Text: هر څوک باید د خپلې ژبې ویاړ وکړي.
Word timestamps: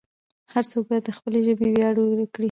هر 0.53 0.63
څوک 0.71 0.83
باید 0.89 1.03
د 1.05 1.11
خپلې 1.17 1.39
ژبې 1.47 1.67
ویاړ 1.71 1.95
وکړي. 1.99 2.25